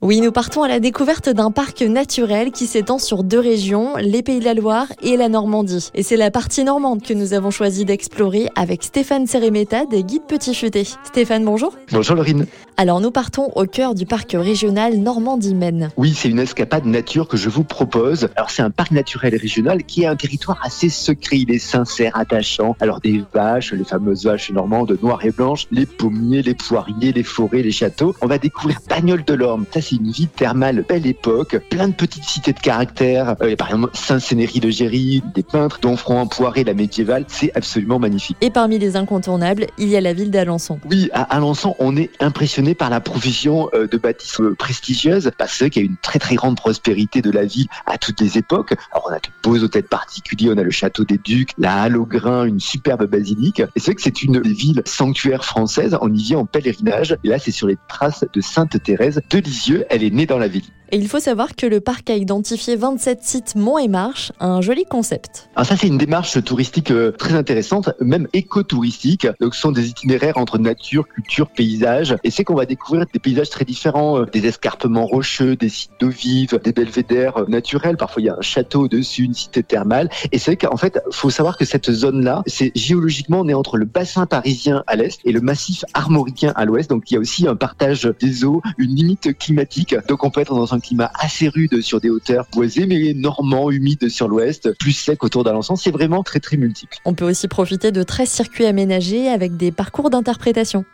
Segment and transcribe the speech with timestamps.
[0.00, 4.22] Oui, nous partons à la découverte d'un parc naturel qui s'étend sur deux régions, les
[4.22, 5.90] Pays de la Loire et la Normandie.
[5.92, 10.22] Et c'est la partie normande que nous avons choisi d'explorer avec Stéphane Séréméta des Guides
[10.28, 10.84] Petit Futé.
[11.02, 11.74] Stéphane, bonjour.
[11.90, 12.46] Bonjour Laurine.
[12.80, 15.90] Alors nous partons au cœur du parc régional Normandie-Maine.
[15.96, 18.28] Oui, c'est une escapade nature que je vous propose.
[18.36, 22.16] Alors c'est un parc naturel régional qui est un territoire assez secret, il est sincère,
[22.16, 22.76] attachant.
[22.78, 27.24] Alors des vaches, les fameuses vaches normandes noires et blanches, les pommiers, les poiriers, les
[27.24, 28.14] forêts, les châteaux.
[28.22, 29.64] On va découvrir Pagnol de l'Orme.
[29.72, 33.34] Ça c'est une ville thermale belle époque, plein de petites cités de caractère.
[33.42, 37.24] Euh, par exemple Saint-Sénéry de Géry, des peintres, Donfront, Poiré, la médiévale.
[37.26, 38.36] C'est absolument magnifique.
[38.40, 40.78] Et parmi les incontournables, il y a la ville d'Alençon.
[40.88, 45.58] Oui, à Alençon, on est impressionné par la provision euh, de bâtisses euh, prestigieuses, parce
[45.58, 48.74] qu'il y a une très très grande prospérité de la ville à toutes les époques.
[48.92, 51.96] Alors on a de beaux hôtels particuliers, on a le château des Ducs, la Halle
[51.96, 53.60] au Grain, une superbe basilique.
[53.60, 55.96] Et c'est vrai que c'est une des villes sanctuaires françaises.
[56.00, 57.16] On y vient en pèlerinage.
[57.24, 59.84] Et là, c'est sur les traces de Sainte Thérèse de Lisieux.
[59.90, 60.64] Elle est née dans la ville.
[60.90, 64.62] Et il faut savoir que le parc a identifié 27 sites monts et marches, un
[64.62, 65.50] joli concept.
[65.54, 69.26] Alors ça, c'est une démarche touristique euh, très intéressante, même écotouristique.
[69.38, 72.16] Donc ce sont des itinéraires entre nature, culture, paysage.
[72.24, 75.92] Et c'est qu'on va découvrir des paysages très différents, euh, des escarpements rocheux, des sites
[76.00, 77.96] d'eau vive, des belvédères euh, naturels.
[77.96, 80.10] Parfois, il y a un château au-dessus, une cité thermale.
[80.32, 83.76] Et c'est vrai qu'en fait, faut savoir que cette zone-là, c'est géologiquement, on est entre
[83.76, 86.90] le bassin parisien à l'est et le massif armoricain à l'ouest.
[86.90, 89.94] Donc il y a aussi un partage des eaux, une limite climatique.
[90.08, 93.70] Donc on peut être dans un climat assez rude sur des hauteurs boisées, mais normand,
[93.70, 95.76] humide sur l'ouest, plus sec autour d'Alençon.
[95.76, 96.98] C'est vraiment très très multiple.
[97.04, 100.84] On peut aussi profiter de 13 circuits aménagés avec des parcours d'interprétation.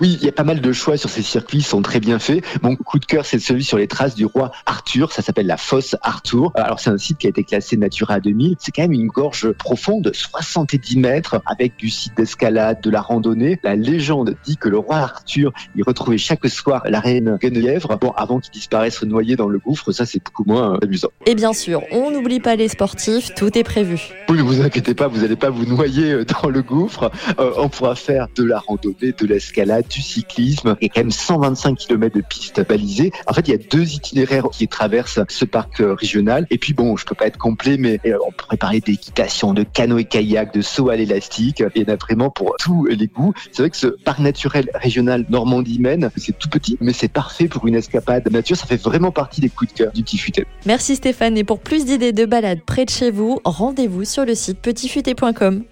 [0.00, 2.18] Oui, il y a pas mal de choix sur ces circuits, ils sont très bien
[2.18, 2.44] faits.
[2.62, 5.12] Mon coup de cœur, c'est celui sur les traces du roi Arthur.
[5.12, 6.52] Ça s'appelle la fosse Arthur.
[6.54, 8.56] Alors, c'est un site qui a été classé Natura 2000.
[8.58, 13.58] C'est quand même une gorge profonde, 70 mètres, avec du site d'escalade, de la randonnée.
[13.62, 17.96] La légende dit que le roi Arthur, il retrouvait chaque soir la reine Guenièvre.
[17.98, 21.08] Bon, avant qu'il disparaisse noyé dans le gouffre, ça, c'est beaucoup moins euh, amusant.
[21.26, 24.00] Et bien sûr, on n'oublie pas les sportifs, tout est prévu.
[24.28, 27.10] Oui, ne vous inquiétez pas, vous n'allez pas vous noyer euh, dans le gouffre.
[27.38, 31.76] Euh, on pourra faire de la randonnée, de l'escalade du cyclisme et quand même 125
[31.76, 33.12] km de pistes balisées.
[33.26, 36.46] En fait, il y a deux itinéraires qui traversent ce parc euh, régional.
[36.50, 39.62] Et puis bon, je peux pas être complet, mais euh, on pourrait parler d'équitation, de
[39.62, 41.62] canoë-kayak, de saut à l'élastique.
[41.74, 43.32] Il y en a vraiment pour tous les goûts.
[43.52, 47.66] C'est vrai que ce parc naturel régional Normandie-Maine, c'est tout petit, mais c'est parfait pour
[47.66, 48.56] une escapade nature.
[48.56, 50.44] Ça fait vraiment partie des coups de cœur du Petit Futé.
[50.66, 51.36] Merci Stéphane.
[51.36, 55.64] Et pour plus d'idées de balades près de chez vous, rendez-vous sur le site petitfuté.com.